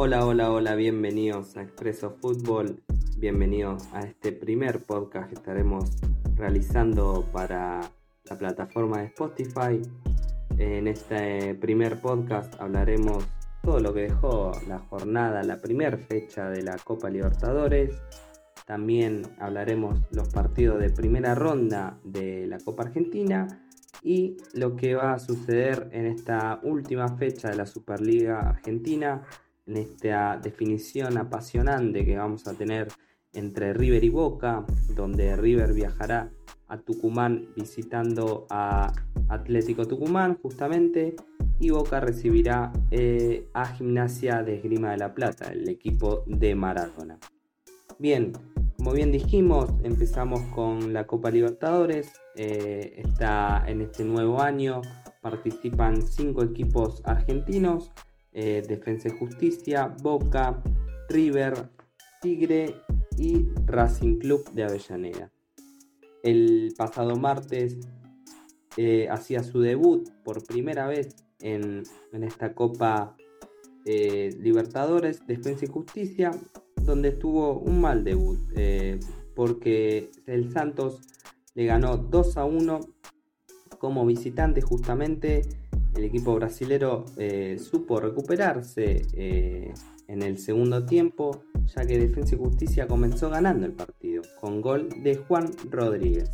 Hola, 0.00 0.24
hola, 0.24 0.52
hola, 0.52 0.76
bienvenidos 0.76 1.56
a 1.56 1.62
Expreso 1.62 2.12
Fútbol, 2.20 2.80
bienvenidos 3.16 3.82
a 3.92 4.02
este 4.02 4.30
primer 4.30 4.84
podcast 4.84 5.28
que 5.28 5.34
estaremos 5.34 5.90
realizando 6.36 7.26
para 7.32 7.80
la 8.30 8.38
plataforma 8.38 8.98
de 8.98 9.06
Spotify. 9.06 9.82
En 10.56 10.86
este 10.86 11.56
primer 11.56 12.00
podcast 12.00 12.54
hablaremos 12.60 13.26
todo 13.60 13.80
lo 13.80 13.92
que 13.92 14.02
dejó 14.02 14.52
la 14.68 14.78
jornada, 14.78 15.42
la 15.42 15.60
primera 15.60 15.98
fecha 15.98 16.48
de 16.48 16.62
la 16.62 16.76
Copa 16.76 17.10
Libertadores. 17.10 18.00
También 18.66 19.22
hablaremos 19.40 19.98
los 20.12 20.28
partidos 20.28 20.78
de 20.78 20.90
primera 20.90 21.34
ronda 21.34 21.98
de 22.04 22.46
la 22.46 22.58
Copa 22.60 22.84
Argentina 22.84 23.48
y 24.04 24.36
lo 24.54 24.76
que 24.76 24.94
va 24.94 25.14
a 25.14 25.18
suceder 25.18 25.88
en 25.90 26.06
esta 26.06 26.60
última 26.62 27.08
fecha 27.16 27.50
de 27.50 27.56
la 27.56 27.66
Superliga 27.66 28.48
Argentina 28.48 29.24
en 29.68 29.76
esta 29.76 30.40
definición 30.42 31.18
apasionante 31.18 32.04
que 32.04 32.16
vamos 32.16 32.46
a 32.48 32.54
tener 32.54 32.88
entre 33.32 33.74
River 33.74 34.02
y 34.02 34.08
Boca, 34.08 34.64
donde 34.94 35.36
River 35.36 35.74
viajará 35.74 36.30
a 36.66 36.78
Tucumán 36.78 37.48
visitando 37.54 38.46
a 38.50 38.92
Atlético 39.28 39.86
Tucumán 39.86 40.38
justamente 40.40 41.16
y 41.60 41.70
Boca 41.70 42.00
recibirá 42.00 42.72
eh, 42.90 43.48
a 43.52 43.66
Gimnasia 43.66 44.42
de 44.42 44.56
Esgrima 44.56 44.92
de 44.92 44.98
la 44.98 45.14
Plata, 45.14 45.52
el 45.52 45.68
equipo 45.68 46.24
de 46.26 46.54
Maradona. 46.54 47.18
Bien, 47.98 48.32
como 48.76 48.92
bien 48.92 49.10
dijimos, 49.10 49.70
empezamos 49.82 50.40
con 50.54 50.92
la 50.92 51.06
Copa 51.06 51.30
Libertadores, 51.30 52.12
eh, 52.36 52.94
está 52.96 53.64
en 53.66 53.80
este 53.80 54.04
nuevo 54.04 54.40
año, 54.40 54.82
participan 55.20 56.00
cinco 56.02 56.44
equipos 56.44 57.02
argentinos, 57.04 57.90
eh, 58.32 58.62
Defensa 58.66 59.08
y 59.08 59.18
Justicia, 59.18 59.94
Boca, 60.02 60.62
River, 61.08 61.70
Tigre 62.20 62.74
y 63.16 63.48
Racing 63.66 64.18
Club 64.18 64.50
de 64.52 64.64
Avellaneda. 64.64 65.32
El 66.22 66.74
pasado 66.76 67.16
martes 67.16 67.78
eh, 68.76 69.08
hacía 69.10 69.42
su 69.42 69.60
debut 69.60 70.08
por 70.24 70.44
primera 70.44 70.86
vez 70.86 71.16
en, 71.40 71.82
esta 72.12 72.54
Copa 72.54 73.16
eh, 73.84 74.36
Libertadores, 74.40 75.26
Defensa 75.26 75.64
y 75.64 75.68
Justicia, 75.68 76.32
donde 76.82 77.12
tuvo 77.12 77.58
un 77.58 77.80
mal 77.80 78.04
debut, 78.04 78.38
porque 79.34 80.10
el 80.26 80.52
Santos 80.52 81.00
le 81.54 81.66
ganó 81.66 81.96
2 81.96 82.36
a 82.36 82.44
1 82.44 82.80
como 83.78 84.04
visitante 84.06 84.60
justamente 84.60 85.42
el 85.98 86.04
equipo 86.04 86.34
brasilero 86.36 87.04
eh, 87.16 87.58
supo 87.58 87.98
recuperarse 87.98 89.02
eh, 89.14 89.74
en 90.06 90.22
el 90.22 90.38
segundo 90.38 90.86
tiempo, 90.86 91.42
ya 91.66 91.84
que 91.84 91.98
Defensa 91.98 92.36
y 92.36 92.38
Justicia 92.38 92.86
comenzó 92.86 93.30
ganando 93.30 93.66
el 93.66 93.72
partido, 93.72 94.22
con 94.40 94.60
gol 94.60 94.88
de 95.02 95.16
Juan 95.16 95.50
Rodríguez. 95.70 96.30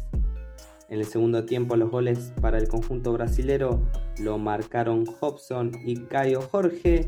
En 0.90 0.98
el 0.98 1.06
segundo 1.06 1.46
tiempo 1.46 1.76
los 1.76 1.90
goles 1.90 2.30
para 2.42 2.58
el 2.58 2.68
conjunto 2.68 3.14
brasilero 3.14 3.80
lo 4.20 4.36
marcaron 4.36 5.06
Hobson 5.06 5.72
y 5.82 5.96
Caio 5.96 6.42
Jorge 6.42 7.06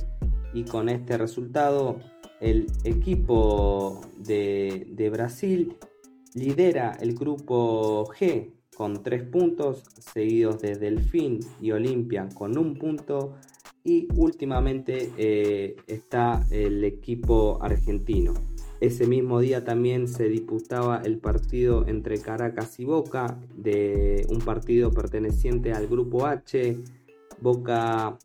y 0.55 0.65
con 0.65 0.89
este 0.89 1.19
resultado 1.19 1.99
el 2.41 2.67
equipo 2.85 4.01
de, 4.17 4.87
de 4.93 5.11
Brasil 5.11 5.77
lidera 6.33 6.97
el 7.01 7.15
grupo 7.15 8.07
G 8.19 8.56
con 8.77 9.03
3 9.03 9.23
puntos, 9.31 9.85
seguidos 10.13 10.61
de 10.61 10.77
Delfín 10.77 11.41
y 11.61 11.73
Olimpia 11.73 12.29
con 12.35 12.59
un 12.59 12.77
punto. 12.77 13.35
Y 13.83 14.09
últimamente 14.17 15.13
eh, 15.17 15.77
está 15.87 16.45
el 16.51 16.83
equipo 16.85 17.59
argentino. 17.63 18.35
Ese 18.81 19.07
mismo 19.07 19.41
día 19.41 19.65
también 19.65 20.07
se 20.09 20.29
disputaba 20.29 21.01
el 21.05 21.19
partido 21.19 21.87
entre 21.87 22.21
Caracas 22.21 22.79
y 22.79 22.85
Boca, 22.85 23.39
de 23.57 24.27
un 24.29 24.41
partido 24.41 24.91
perteneciente 24.91 25.73
al 25.73 25.87
grupo 25.87 26.27
H. 26.27 26.77
Boca 27.41 28.19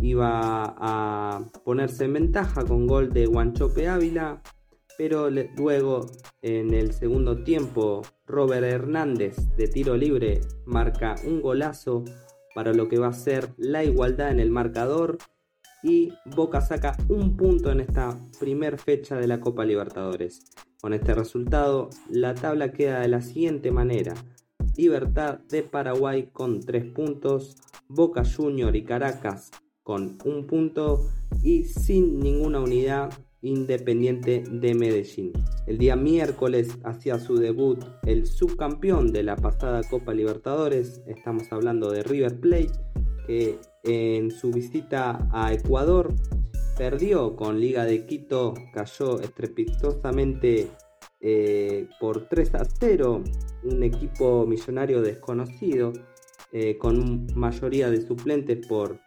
iba 0.00 0.74
a 0.76 1.44
ponerse 1.64 2.04
en 2.04 2.14
ventaja 2.14 2.64
con 2.64 2.86
gol 2.86 3.12
de 3.12 3.26
Guanchope 3.26 3.88
Ávila, 3.88 4.42
pero 4.98 5.30
luego 5.30 6.06
en 6.42 6.74
el 6.74 6.92
segundo 6.92 7.42
tiempo 7.42 8.02
Robert 8.26 8.64
Hernández 8.64 9.36
de 9.56 9.68
tiro 9.68 9.96
libre 9.96 10.40
marca 10.64 11.16
un 11.24 11.40
golazo 11.40 12.04
para 12.54 12.72
lo 12.72 12.88
que 12.88 12.98
va 12.98 13.08
a 13.08 13.12
ser 13.12 13.50
la 13.56 13.84
igualdad 13.84 14.30
en 14.30 14.40
el 14.40 14.50
marcador 14.50 15.18
y 15.82 16.12
Boca 16.24 16.60
saca 16.60 16.96
un 17.08 17.36
punto 17.36 17.70
en 17.70 17.80
esta 17.80 18.18
primer 18.40 18.78
fecha 18.78 19.16
de 19.16 19.26
la 19.26 19.40
Copa 19.40 19.64
Libertadores. 19.64 20.40
Con 20.80 20.92
este 20.92 21.14
resultado, 21.14 21.90
la 22.08 22.34
tabla 22.34 22.72
queda 22.72 23.00
de 23.00 23.08
la 23.08 23.20
siguiente 23.20 23.70
manera. 23.70 24.14
Libertad 24.76 25.38
de 25.48 25.62
Paraguay 25.62 26.30
con 26.32 26.60
3 26.60 26.92
puntos, 26.92 27.56
Boca 27.88 28.22
Junior 28.24 28.74
y 28.74 28.84
Caracas 28.84 29.50
con 29.86 30.18
un 30.24 30.48
punto 30.48 31.08
y 31.44 31.62
sin 31.62 32.18
ninguna 32.18 32.58
unidad 32.58 33.10
Independiente 33.42 34.44
de 34.50 34.74
Medellín. 34.74 35.32
El 35.66 35.78
día 35.78 35.96
miércoles 35.96 36.78
hacía 36.84 37.18
su 37.18 37.36
debut 37.36 37.84
el 38.04 38.26
subcampeón 38.26 39.12
de 39.12 39.22
la 39.22 39.36
pasada 39.36 39.82
Copa 39.88 40.14
Libertadores, 40.14 41.02
estamos 41.06 41.52
hablando 41.52 41.90
de 41.90 42.02
River 42.02 42.40
Plate, 42.40 42.72
que 43.26 43.58
en 43.84 44.30
su 44.30 44.50
visita 44.50 45.28
a 45.32 45.52
Ecuador 45.52 46.14
perdió 46.76 47.36
con 47.36 47.60
Liga 47.60 47.84
de 47.84 48.06
Quito, 48.06 48.54
cayó 48.72 49.20
estrepitosamente 49.20 50.68
eh, 51.20 51.88
por 51.98 52.28
3 52.28 52.54
a 52.56 52.64
0, 52.64 53.24
un 53.64 53.82
equipo 53.82 54.46
millonario 54.46 55.00
desconocido, 55.00 55.92
eh, 56.52 56.76
con 56.78 57.26
mayoría 57.34 57.90
de 57.90 58.06
suplentes 58.06 58.66
por, 58.66 59.00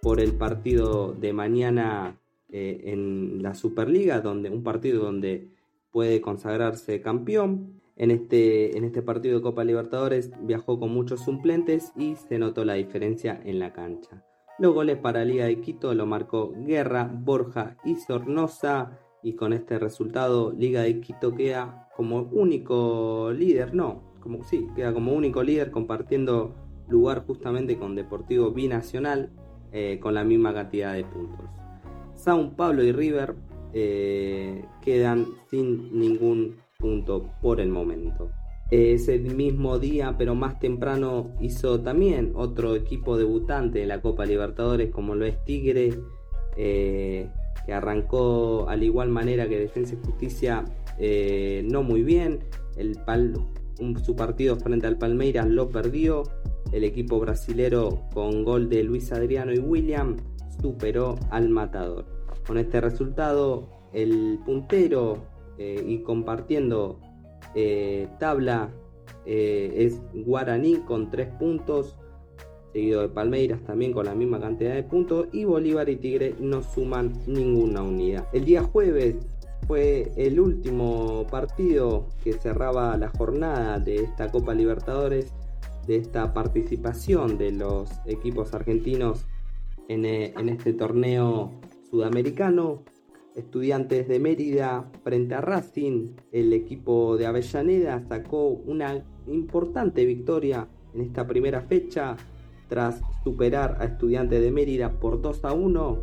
por 0.00 0.20
el 0.20 0.32
partido 0.36 1.12
de 1.12 1.32
mañana 1.32 2.18
eh, 2.56 2.92
en 2.92 3.42
la 3.42 3.52
Superliga, 3.52 4.20
donde, 4.20 4.48
un 4.48 4.62
partido 4.62 5.02
donde 5.02 5.48
puede 5.90 6.20
consagrarse 6.20 7.00
campeón. 7.00 7.80
En 7.96 8.12
este, 8.12 8.78
en 8.78 8.84
este 8.84 9.02
partido 9.02 9.38
de 9.38 9.42
Copa 9.42 9.64
Libertadores 9.64 10.30
viajó 10.40 10.78
con 10.78 10.94
muchos 10.94 11.24
suplentes 11.24 11.92
y 11.96 12.14
se 12.14 12.38
notó 12.38 12.64
la 12.64 12.74
diferencia 12.74 13.40
en 13.44 13.58
la 13.58 13.72
cancha. 13.72 14.24
Los 14.60 14.72
goles 14.72 14.98
para 14.98 15.24
Liga 15.24 15.46
de 15.46 15.60
Quito 15.60 15.94
lo 15.94 16.06
marcó 16.06 16.54
Guerra, 16.64 17.10
Borja 17.12 17.76
y 17.84 17.96
Sornosa 17.96 19.00
y 19.20 19.32
con 19.32 19.52
este 19.52 19.80
resultado 19.80 20.52
Liga 20.52 20.82
de 20.82 21.00
Quito 21.00 21.34
queda 21.34 21.88
como 21.96 22.20
único 22.30 23.32
líder, 23.32 23.74
no, 23.74 24.14
como 24.20 24.44
sí, 24.44 24.68
queda 24.76 24.94
como 24.94 25.12
único 25.12 25.42
líder 25.42 25.72
compartiendo 25.72 26.54
lugar 26.86 27.26
justamente 27.26 27.76
con 27.78 27.96
Deportivo 27.96 28.52
Binacional 28.52 29.32
eh, 29.72 29.98
con 30.00 30.14
la 30.14 30.22
misma 30.22 30.54
cantidad 30.54 30.94
de 30.94 31.02
puntos. 31.02 31.63
Sao 32.24 32.56
Pablo 32.56 32.82
y 32.82 32.90
River 32.90 33.34
eh, 33.74 34.64
quedan 34.82 35.26
sin 35.50 35.98
ningún 35.98 36.56
punto 36.78 37.28
por 37.42 37.60
el 37.60 37.68
momento. 37.68 38.30
Ese 38.70 39.18
mismo 39.18 39.78
día, 39.78 40.14
pero 40.16 40.34
más 40.34 40.58
temprano, 40.58 41.30
hizo 41.40 41.80
también 41.80 42.32
otro 42.34 42.76
equipo 42.76 43.18
debutante 43.18 43.80
de 43.80 43.86
la 43.86 44.00
Copa 44.00 44.24
Libertadores, 44.24 44.90
como 44.90 45.14
lo 45.14 45.26
es 45.26 45.44
Tigre, 45.44 45.92
eh, 46.56 47.28
que 47.66 47.72
arrancó 47.74 48.70
al 48.70 48.82
igual 48.82 49.10
manera 49.10 49.46
que 49.46 49.58
Defensa 49.58 49.94
y 49.94 50.06
Justicia 50.06 50.64
eh, 50.98 51.62
no 51.70 51.82
muy 51.82 52.02
bien. 52.02 52.40
El 52.76 52.96
su 54.02 54.16
partido 54.16 54.56
frente 54.56 54.86
al 54.86 54.96
Palmeiras 54.96 55.46
lo 55.46 55.68
perdió. 55.68 56.22
El 56.72 56.84
equipo 56.84 57.20
brasilero 57.20 58.00
con 58.14 58.44
gol 58.44 58.70
de 58.70 58.82
Luis 58.82 59.12
Adriano 59.12 59.52
y 59.52 59.58
William 59.58 60.16
superó 60.60 61.16
al 61.30 61.50
matador. 61.50 62.13
Con 62.46 62.58
este 62.58 62.80
resultado, 62.80 63.68
el 63.92 64.38
puntero 64.44 65.18
eh, 65.56 65.82
y 65.86 65.98
compartiendo 65.98 67.00
eh, 67.54 68.08
tabla 68.18 68.70
eh, 69.24 69.72
es 69.76 70.00
Guaraní 70.12 70.78
con 70.86 71.10
3 71.10 71.28
puntos, 71.38 71.96
seguido 72.72 73.02
de 73.02 73.08
Palmeiras 73.08 73.62
también 73.64 73.92
con 73.92 74.06
la 74.06 74.14
misma 74.14 74.40
cantidad 74.40 74.74
de 74.74 74.82
puntos 74.82 75.28
y 75.32 75.44
Bolívar 75.44 75.88
y 75.88 75.96
Tigre 75.96 76.34
no 76.40 76.62
suman 76.62 77.12
ninguna 77.26 77.82
unidad. 77.82 78.26
El 78.32 78.44
día 78.44 78.62
jueves 78.62 79.16
fue 79.66 80.12
el 80.16 80.38
último 80.38 81.26
partido 81.30 82.08
que 82.22 82.34
cerraba 82.34 82.96
la 82.98 83.08
jornada 83.08 83.78
de 83.78 83.96
esta 83.96 84.30
Copa 84.30 84.52
Libertadores, 84.52 85.32
de 85.86 85.96
esta 85.96 86.34
participación 86.34 87.38
de 87.38 87.52
los 87.52 87.90
equipos 88.06 88.52
argentinos 88.52 89.24
en, 89.88 90.04
en 90.04 90.48
este 90.48 90.72
torneo 90.72 91.50
sudamericano. 91.94 92.82
Estudiantes 93.36 94.08
de 94.08 94.18
Mérida 94.18 94.90
frente 95.04 95.34
a 95.34 95.40
Racing, 95.40 96.16
el 96.32 96.52
equipo 96.52 97.16
de 97.16 97.26
Avellaneda 97.26 98.04
sacó 98.08 98.48
una 98.48 99.04
importante 99.26 100.04
victoria 100.04 100.68
en 100.92 101.00
esta 101.00 101.26
primera 101.26 101.62
fecha 101.62 102.16
tras 102.68 103.00
superar 103.22 103.76
a 103.80 103.84
Estudiantes 103.84 104.40
de 104.40 104.50
Mérida 104.50 104.98
por 105.00 105.20
2 105.20 105.44
a 105.44 105.52
1. 105.52 106.02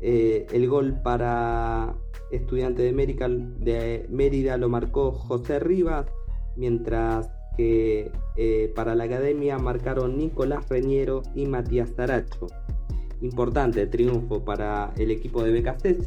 Eh, 0.00 0.46
el 0.52 0.68
gol 0.68 0.98
para 1.02 1.94
Estudiante 2.30 2.82
de 2.82 2.92
de 2.92 4.06
Mérida 4.10 4.56
lo 4.56 4.68
marcó 4.68 5.12
José 5.12 5.58
Rivas, 5.58 6.06
mientras 6.56 7.30
que 7.56 8.12
eh, 8.36 8.72
para 8.74 8.94
la 8.94 9.04
academia 9.04 9.58
marcaron 9.58 10.16
Nicolás 10.16 10.68
Reñero 10.68 11.22
y 11.34 11.46
Matías 11.46 11.94
Zaracho. 11.94 12.46
Importante 13.20 13.86
triunfo 13.86 14.44
para 14.44 14.92
el 14.96 15.10
equipo 15.10 15.42
de 15.42 15.60
BKCS, 15.60 16.06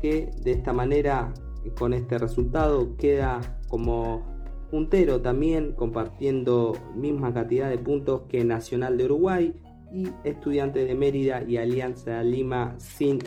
que 0.00 0.30
de 0.42 0.52
esta 0.52 0.72
manera, 0.72 1.32
con 1.78 1.94
este 1.94 2.18
resultado, 2.18 2.96
queda 2.96 3.40
como 3.68 4.22
puntero 4.70 5.20
también, 5.20 5.72
compartiendo 5.72 6.76
misma 6.94 7.32
cantidad 7.32 7.70
de 7.70 7.78
puntos 7.78 8.22
que 8.28 8.44
Nacional 8.44 8.96
de 8.96 9.04
Uruguay 9.04 9.54
y 9.92 10.08
Estudiante 10.24 10.84
de 10.84 10.94
Mérida 10.94 11.42
y 11.46 11.56
Alianza 11.56 12.22
Lima 12.22 12.74
sin 12.78 13.20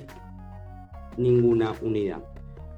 ninguna 1.17 1.73
unidad. 1.81 2.21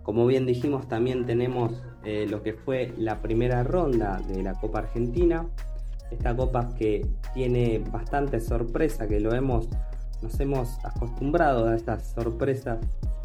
Como 0.04 0.26
bien 0.26 0.46
dijimos, 0.46 0.88
también 0.88 1.26
tenemos 1.26 1.84
eh, 2.04 2.26
lo 2.30 2.42
que 2.42 2.54
fue 2.54 2.94
la 2.98 3.22
primera 3.22 3.64
ronda 3.64 4.22
de 4.28 4.42
la 4.42 4.54
Copa 4.54 4.80
Argentina. 4.80 5.48
Esta 6.10 6.36
copa 6.36 6.74
que 6.78 7.06
tiene 7.34 7.82
bastante 7.92 8.42
sorpresa, 8.42 9.08
que 9.08 9.20
lo 9.20 9.34
hemos, 9.34 9.70
nos 10.22 10.40
hemos 10.40 10.78
acostumbrado 10.84 11.68
a 11.68 11.76
estas 11.76 12.12
sorpresas 12.12 12.80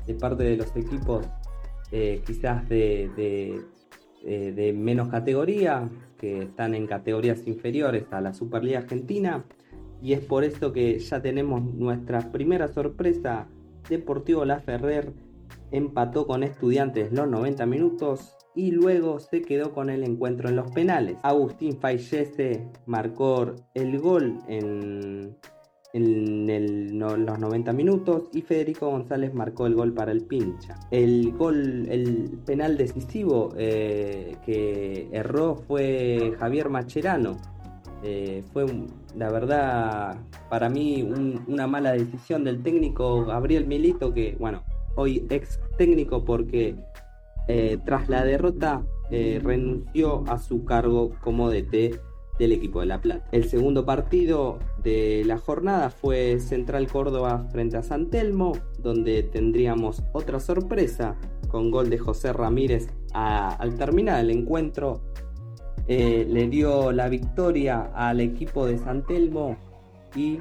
de 0.06 0.14
parte 0.14 0.44
de 0.44 0.56
los 0.56 0.74
equipos 0.76 1.26
eh, 1.92 2.22
quizás 2.26 2.68
de, 2.68 3.10
eh, 4.24 4.52
de, 4.52 4.72
menos 4.72 5.08
categoría, 5.08 5.88
que 6.18 6.42
están 6.42 6.74
en 6.74 6.86
categorías 6.86 7.46
inferiores 7.46 8.04
a 8.10 8.20
la 8.20 8.34
Superliga 8.34 8.80
Argentina. 8.80 9.44
Y 10.02 10.12
es 10.12 10.20
por 10.20 10.44
esto 10.44 10.72
que 10.72 10.98
ya 10.98 11.22
tenemos 11.22 11.62
nuestra 11.62 12.32
primera 12.32 12.68
sorpresa. 12.68 13.46
Deportivo 13.88 14.44
La 14.44 14.60
Ferrer 14.60 15.12
empató 15.70 16.26
con 16.26 16.42
estudiantes 16.42 17.12
los 17.12 17.28
90 17.28 17.66
minutos 17.66 18.36
y 18.54 18.72
luego 18.72 19.20
se 19.20 19.42
quedó 19.42 19.72
con 19.72 19.90
el 19.90 20.02
encuentro 20.02 20.48
en 20.48 20.56
los 20.56 20.70
penales. 20.72 21.18
Agustín 21.22 21.78
Fallese 21.78 22.66
marcó 22.86 23.54
el 23.74 23.98
gol 24.00 24.38
en, 24.48 25.36
en 25.96 26.98
los 26.98 27.38
90 27.38 27.72
minutos 27.72 28.24
y 28.32 28.42
Federico 28.42 28.90
González 28.90 29.32
marcó 29.32 29.66
el 29.66 29.74
gol 29.74 29.92
para 29.94 30.12
el 30.12 30.22
pincha. 30.22 30.78
El 30.90 31.32
gol, 31.32 31.86
el 31.88 32.38
penal 32.44 32.76
decisivo 32.76 33.54
eh, 33.56 34.36
que 34.44 35.08
erró 35.12 35.56
fue 35.56 36.34
Javier 36.38 36.68
Macherano. 36.68 37.36
Eh, 38.02 38.44
fue 38.52 38.66
la 39.16 39.30
verdad 39.30 40.18
para 40.50 40.68
mí 40.68 41.02
una 41.02 41.66
mala 41.66 41.92
decisión 41.92 42.44
del 42.44 42.62
técnico 42.62 43.24
Gabriel 43.24 43.66
Milito 43.66 44.12
que 44.12 44.36
bueno 44.38 44.62
hoy 44.96 45.26
ex 45.30 45.58
técnico 45.78 46.22
porque 46.22 46.76
eh, 47.48 47.78
tras 47.86 48.10
la 48.10 48.22
derrota 48.22 48.84
renunció 49.10 50.24
a 50.28 50.38
su 50.38 50.64
cargo 50.66 51.12
como 51.22 51.48
DT 51.50 51.98
del 52.38 52.52
equipo 52.52 52.80
de 52.80 52.86
La 52.86 53.00
Plata. 53.00 53.24
El 53.32 53.48
segundo 53.48 53.84
partido 53.84 54.58
de 54.82 55.22
la 55.26 55.38
jornada 55.38 55.90
fue 55.90 56.38
Central 56.40 56.88
Córdoba 56.88 57.46
frente 57.50 57.76
a 57.76 57.82
San 57.82 58.10
Telmo, 58.10 58.52
donde 58.78 59.22
tendríamos 59.22 60.02
otra 60.12 60.40
sorpresa 60.40 61.16
con 61.48 61.70
gol 61.70 61.90
de 61.90 61.98
José 61.98 62.32
Ramírez 62.32 62.88
al 63.12 63.76
terminar 63.76 64.20
el 64.20 64.30
encuentro. 64.30 65.00
Eh, 65.88 66.26
le 66.28 66.48
dio 66.48 66.90
la 66.90 67.08
victoria 67.08 67.92
al 67.94 68.20
equipo 68.20 68.66
de 68.66 68.78
San 68.78 69.04
Telmo 69.06 69.56
y 70.16 70.40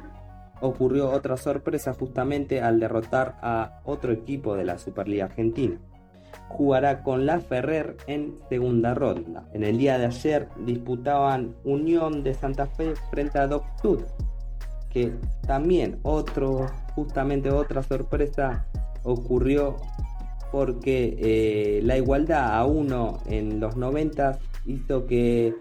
ocurrió 0.61 1.11
otra 1.11 1.37
sorpresa 1.37 1.93
justamente 1.93 2.61
al 2.61 2.79
derrotar 2.79 3.37
a 3.41 3.81
otro 3.85 4.11
equipo 4.11 4.55
de 4.55 4.65
la 4.65 4.77
Superliga 4.77 5.25
Argentina. 5.25 5.79
Jugará 6.49 7.03
con 7.03 7.25
la 7.25 7.39
Ferrer 7.39 7.97
en 8.07 8.35
segunda 8.49 8.93
ronda. 8.93 9.47
En 9.53 9.63
el 9.63 9.77
día 9.77 9.97
de 9.97 10.05
ayer 10.05 10.47
disputaban 10.65 11.55
Unión 11.63 12.23
de 12.23 12.33
Santa 12.33 12.67
Fe 12.67 12.93
frente 13.09 13.39
a 13.39 13.47
Doc 13.47 13.65
Sud, 13.81 14.01
que 14.89 15.11
también 15.45 15.99
otro, 16.03 16.67
justamente 16.95 17.51
otra 17.51 17.83
sorpresa 17.83 18.65
ocurrió 19.03 19.77
porque 20.51 21.17
eh, 21.19 21.81
la 21.83 21.97
igualdad 21.97 22.57
a 22.57 22.65
uno 22.65 23.19
en 23.25 23.59
los 23.59 23.75
90 23.75 24.39
hizo 24.65 25.05
que 25.05 25.53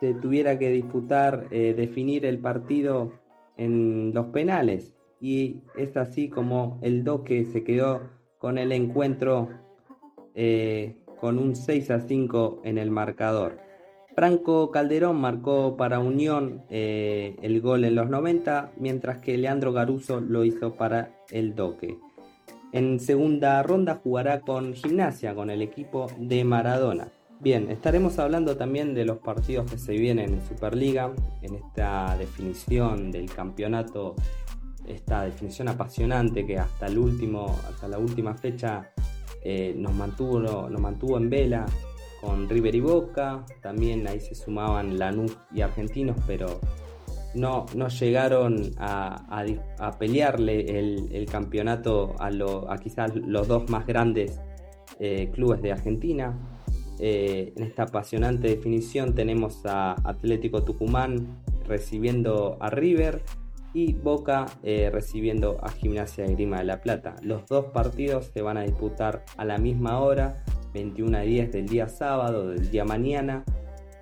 se 0.00 0.14
tuviera 0.14 0.58
que 0.58 0.70
disputar, 0.70 1.46
eh, 1.50 1.74
definir 1.76 2.24
el 2.24 2.38
partido 2.38 3.12
en 3.56 4.12
los 4.14 4.26
penales. 4.26 4.94
Y 5.20 5.60
es 5.76 5.96
así 5.96 6.28
como 6.28 6.80
el 6.82 7.04
Doque 7.04 7.44
se 7.44 7.62
quedó 7.62 8.00
con 8.38 8.58
el 8.58 8.72
encuentro 8.72 9.50
eh, 10.34 10.96
con 11.20 11.38
un 11.38 11.54
6 11.54 11.90
a 11.90 12.00
5 12.00 12.62
en 12.64 12.78
el 12.78 12.90
marcador. 12.90 13.58
Franco 14.14 14.70
Calderón 14.70 15.20
marcó 15.20 15.76
para 15.76 15.98
Unión 15.98 16.64
eh, 16.68 17.36
el 17.42 17.60
gol 17.60 17.84
en 17.84 17.94
los 17.94 18.10
90, 18.10 18.72
mientras 18.76 19.18
que 19.18 19.38
Leandro 19.38 19.72
Garuso 19.72 20.20
lo 20.20 20.44
hizo 20.44 20.74
para 20.74 21.16
el 21.30 21.54
Doque. 21.54 21.96
En 22.72 23.00
segunda 23.00 23.62
ronda 23.62 24.00
jugará 24.02 24.40
con 24.40 24.74
Gimnasia, 24.74 25.34
con 25.34 25.50
el 25.50 25.62
equipo 25.62 26.08
de 26.18 26.44
Maradona. 26.44 27.08
Bien, 27.40 27.70
estaremos 27.70 28.18
hablando 28.18 28.56
también 28.56 28.94
de 28.94 29.04
los 29.04 29.18
partidos 29.18 29.70
que 29.70 29.76
se 29.76 29.92
vienen 29.94 30.34
en 30.34 30.46
Superliga, 30.46 31.12
en 31.42 31.56
esta 31.56 32.16
definición 32.16 33.10
del 33.10 33.30
campeonato, 33.30 34.14
esta 34.86 35.24
definición 35.24 35.68
apasionante 35.68 36.46
que 36.46 36.58
hasta 36.58 36.86
el 36.86 36.98
último, 36.98 37.58
hasta 37.68 37.88
la 37.88 37.98
última 37.98 38.34
fecha 38.34 38.92
eh, 39.44 39.74
nos 39.76 39.94
mantuvo, 39.94 40.68
mantuvo 40.70 41.16
en 41.18 41.30
vela 41.30 41.66
con 42.20 42.48
River 42.48 42.74
y 42.74 42.80
Boca, 42.80 43.44
también 43.60 44.06
ahí 44.06 44.20
se 44.20 44.34
sumaban 44.34 44.98
Lanús 44.98 45.36
y 45.52 45.60
Argentinos, 45.60 46.16
pero 46.26 46.60
no, 47.34 47.66
no 47.74 47.88
llegaron 47.88 48.72
a, 48.78 49.52
pelearle 49.98 50.78
el, 50.78 51.26
campeonato 51.26 52.14
a, 52.18 52.28
a 52.72 52.78
quizás 52.78 53.16
los 53.16 53.48
dos 53.48 53.68
más 53.70 53.86
grandes 53.86 54.38
eh, 55.00 55.30
clubes 55.32 55.62
de 55.62 55.72
Argentina. 55.72 56.38
Eh, 57.00 57.52
en 57.56 57.64
esta 57.64 57.84
apasionante 57.84 58.46
definición 58.46 59.14
tenemos 59.14 59.64
a 59.66 59.94
Atlético 60.08 60.62
Tucumán 60.62 61.42
recibiendo 61.66 62.56
a 62.60 62.70
River 62.70 63.22
y 63.74 63.94
Boca 63.94 64.46
eh, 64.62 64.90
recibiendo 64.92 65.58
a 65.62 65.70
Gimnasia 65.70 66.24
de 66.24 66.34
Grima 66.34 66.58
de 66.58 66.64
la 66.64 66.80
Plata. 66.80 67.16
Los 67.22 67.46
dos 67.46 67.66
partidos 67.66 68.30
se 68.32 68.42
van 68.42 68.56
a 68.56 68.62
disputar 68.62 69.24
a 69.36 69.44
la 69.44 69.58
misma 69.58 70.00
hora, 70.00 70.44
21 70.74 71.18
a 71.18 71.20
10 71.20 71.52
del 71.52 71.68
día 71.68 71.88
sábado, 71.88 72.48
del 72.50 72.70
día 72.70 72.84
mañana, 72.84 73.44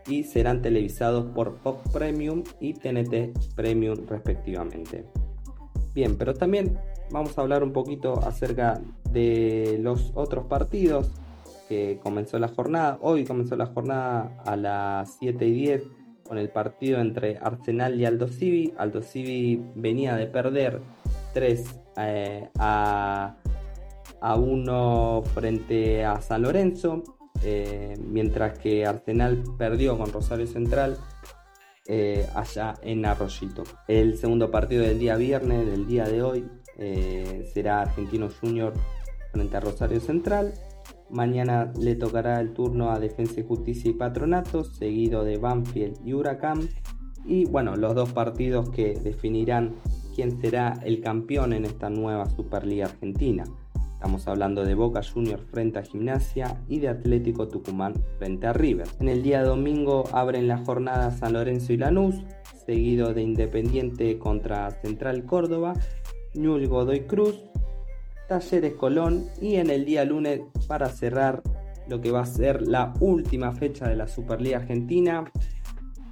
y 0.06 0.24
serán 0.24 0.62
televisados 0.62 1.26
por 1.34 1.58
Fox 1.58 1.88
Premium 1.92 2.42
y 2.58 2.74
TNT 2.74 3.54
Premium 3.54 4.06
respectivamente. 4.06 5.04
Bien, 5.94 6.16
pero 6.16 6.34
también 6.34 6.78
vamos 7.10 7.36
a 7.36 7.42
hablar 7.42 7.62
un 7.62 7.72
poquito 7.72 8.18
acerca 8.20 8.80
de 9.10 9.78
los 9.80 10.12
otros 10.14 10.46
partidos 10.46 11.10
que 11.68 12.00
comenzó 12.02 12.38
la 12.38 12.48
jornada. 12.48 12.98
Hoy 13.00 13.24
comenzó 13.24 13.56
la 13.56 13.66
jornada 13.66 14.36
a 14.44 14.56
las 14.56 15.16
7 15.18 15.46
y 15.46 15.52
10 15.52 15.82
con 16.30 16.38
el 16.38 16.48
partido 16.48 17.00
entre 17.00 17.38
Arsenal 17.38 17.98
y 17.98 18.04
Aldo 18.04 18.28
Civi. 18.28 18.72
Aldo 18.78 19.02
Civi 19.02 19.60
venía 19.74 20.14
de 20.14 20.28
perder 20.28 20.80
3 21.34 21.80
eh, 21.96 22.48
a, 22.56 23.34
a 24.20 24.34
1 24.36 25.22
frente 25.34 26.04
a 26.04 26.20
San 26.20 26.42
Lorenzo, 26.42 27.02
eh, 27.42 27.98
mientras 27.98 28.56
que 28.60 28.86
Arsenal 28.86 29.42
perdió 29.58 29.98
con 29.98 30.12
Rosario 30.12 30.46
Central 30.46 30.98
eh, 31.88 32.24
allá 32.32 32.74
en 32.80 33.04
Arroyito. 33.06 33.64
El 33.88 34.16
segundo 34.16 34.52
partido 34.52 34.84
del 34.84 35.00
día 35.00 35.16
viernes, 35.16 35.66
del 35.66 35.88
día 35.88 36.04
de 36.04 36.22
hoy, 36.22 36.48
será 37.52 37.82
Argentino 37.82 38.28
Junior 38.40 38.72
frente 39.32 39.56
a 39.56 39.60
Rosario 39.60 39.98
Central 39.98 40.54
Mañana 41.10 41.72
le 41.78 41.96
tocará 41.96 42.40
el 42.40 42.52
turno 42.52 42.90
a 42.90 43.00
Defensa 43.00 43.40
y 43.40 43.44
Justicia 43.44 43.90
y 43.90 43.94
Patronato, 43.94 44.64
seguido 44.64 45.24
de 45.24 45.38
Banfield 45.38 45.98
y 46.04 46.12
Huracán. 46.12 46.68
Y 47.24 47.46
bueno, 47.46 47.76
los 47.76 47.94
dos 47.94 48.12
partidos 48.12 48.70
que 48.70 48.94
definirán 48.94 49.74
quién 50.14 50.40
será 50.40 50.78
el 50.84 51.00
campeón 51.00 51.52
en 51.52 51.64
esta 51.64 51.90
nueva 51.90 52.28
Superliga 52.30 52.86
Argentina. 52.86 53.44
Estamos 54.00 54.26
hablando 54.28 54.64
de 54.64 54.74
Boca 54.74 55.02
Juniors 55.02 55.42
frente 55.50 55.78
a 55.78 55.82
Gimnasia 55.82 56.62
y 56.68 56.78
de 56.78 56.88
Atlético 56.88 57.48
Tucumán 57.48 57.92
frente 58.18 58.46
a 58.46 58.54
River. 58.54 58.86
En 58.98 59.08
el 59.08 59.22
día 59.22 59.42
domingo 59.42 60.04
abren 60.12 60.48
la 60.48 60.56
jornada 60.56 61.10
San 61.10 61.34
Lorenzo 61.34 61.74
y 61.74 61.76
Lanús, 61.76 62.14
seguido 62.64 63.12
de 63.12 63.20
Independiente 63.20 64.18
contra 64.18 64.70
Central 64.70 65.26
Córdoba, 65.26 65.74
Ñul 66.34 66.66
Godoy 66.68 67.00
Cruz, 67.00 67.42
Talleres 68.30 68.74
Colón 68.74 69.26
y 69.42 69.56
en 69.56 69.70
el 69.70 69.84
día 69.84 70.04
lunes 70.04 70.42
para 70.68 70.88
cerrar 70.88 71.42
lo 71.88 72.00
que 72.00 72.12
va 72.12 72.20
a 72.20 72.24
ser 72.24 72.62
la 72.62 72.94
última 73.00 73.50
fecha 73.50 73.88
de 73.88 73.96
la 73.96 74.06
Superliga 74.06 74.58
Argentina 74.58 75.24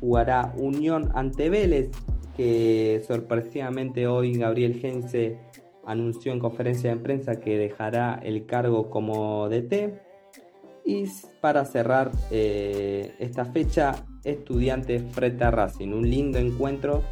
jugará 0.01 0.53
Unión 0.57 1.13
ante 1.15 1.49
Vélez 1.49 1.91
que 2.37 3.05
sorpresivamente 3.07 4.09
hoy 4.09 4.37
Gabriel 4.37 4.81
Gense 4.81 5.39
anunció 5.87 6.33
en 6.33 6.41
conferencia 6.41 6.91
de 6.91 7.01
prensa 7.01 7.39
que 7.39 7.57
dejará 7.57 8.19
el 8.25 8.47
cargo 8.47 8.91
como 8.91 9.49
DT. 9.49 10.03
Y 10.85 11.05
para 11.41 11.65
cerrar 11.67 12.11
eh, 12.33 13.15
esta 13.21 13.45
fecha, 13.45 13.95
estudiante 14.25 14.99
frente 14.99 15.45
a 15.45 15.53
Racing, 15.53 15.93
un 15.93 16.11
lindo 16.11 16.39
encuentro 16.39 17.05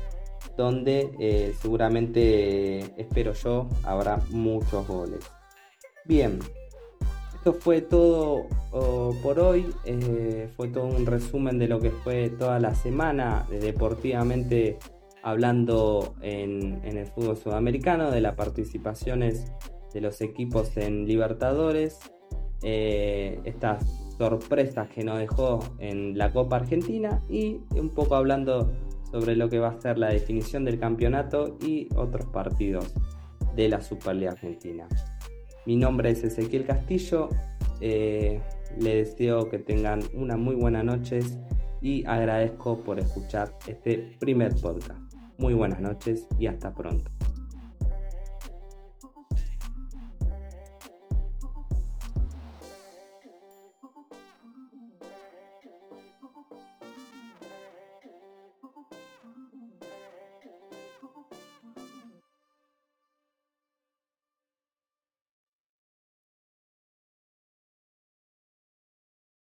donde 0.57 1.11
eh, 1.19 1.55
seguramente, 1.61 2.81
espero 3.00 3.33
yo, 3.33 3.69
habrá 3.83 4.19
muchos 4.31 4.87
goles. 4.87 5.21
Bien, 6.05 6.38
esto 7.35 7.53
fue 7.55 7.81
todo 7.81 8.47
por 9.23 9.41
hoy, 9.41 9.67
eh, 9.85 10.49
fue 10.57 10.69
todo 10.69 10.85
un 10.85 11.07
resumen 11.07 11.59
de 11.59 11.69
lo 11.69 11.81
que 11.81 11.91
fue 11.91 12.29
toda 12.31 12.59
la 12.61 12.75
semana 12.75 13.47
deportivamente 13.50 14.79
hablando 15.26 16.15
en, 16.21 16.81
el 16.85 17.05
fútbol 17.07 17.37
sudamericano, 17.37 18.12
de 18.12 18.21
las 18.21 18.37
participaciones 18.37 19.50
de 19.93 20.00
los 20.00 20.21
equipos 20.21 20.76
en 20.76 21.05
Libertadores, 21.05 21.99
eh, 22.62 23.41
estas 23.45 23.85
sorpresas 24.19 24.88
que 24.88 25.03
nos 25.03 25.19
dejó 25.19 25.59
en 25.81 26.17
la 26.17 26.33
Copa 26.33 26.57
Argentina 26.57 27.25
y 27.29 27.59
un 27.75 27.91
poco 27.91 28.15
hablando 28.15 28.71
sobre 29.16 29.35
lo 29.35 29.49
que 29.49 29.58
va 29.58 29.68
a 29.68 29.80
ser 29.80 29.96
la 29.96 30.11
definición 30.11 30.66
del 30.66 30.78
campeonato 30.78 31.56
y 31.62 31.88
otros 31.96 32.26
partidos 32.26 32.92
de 33.54 33.70
la 33.70 33.80
Superliga 33.80 34.32
Argentina. 34.32 34.87
Mi 35.64 35.76
nombre 35.76 36.11
es 36.11 36.23
Ezequiel 36.23 36.66
Castillo, 36.66 37.30
eh, 37.80 38.42
le 38.78 38.96
deseo 38.96 39.49
que 39.49 39.58
tengan 39.58 40.00
una 40.12 40.37
muy 40.37 40.54
buena 40.54 40.82
noche 40.82 41.20
y 41.80 42.04
agradezco 42.04 42.85
por 42.85 42.99
escuchar 42.99 43.56
este 43.66 44.16
primer 44.18 44.54
podcast. 44.56 45.00
Muy 45.38 45.54
buenas 45.54 45.80
noches 45.80 46.28
y 46.38 46.46
hasta 46.46 46.75
pronto. 46.75 47.15